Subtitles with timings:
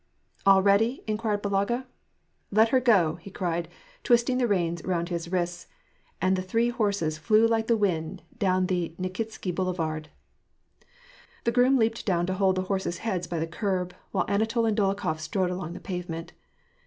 [0.47, 1.85] "All ready?" inquired Balaga."
[2.51, 3.69] Let her go," he cried,
[4.03, 5.67] twisting the reins round his wrists,
[6.19, 10.09] and the three horses flew like the wind down the Nikitsky Boulevard.
[11.43, 14.75] The groom leaped down to hold the horses' heads by the curb, while Anatol and
[14.75, 16.33] Dolokhof strode along the pavement.